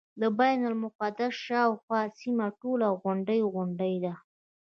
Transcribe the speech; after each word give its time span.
د 0.21 0.23
بیت 0.37 0.61
المقدس 0.69 1.33
شاوخوا 1.45 2.01
سیمه 2.19 2.47
ټوله 2.59 2.87
غونډۍ 3.01 3.41
غونډۍ 3.53 3.95
ده. 4.03 4.13